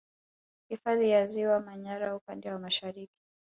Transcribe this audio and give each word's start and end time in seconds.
Hifadhi 0.69 1.09
ya 1.09 1.27
ziwa 1.27 1.59
Manyara 1.59 2.15
upande 2.15 2.51
wa 2.51 2.59
Mashariki 2.59 3.19